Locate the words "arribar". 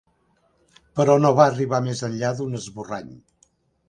1.49-1.81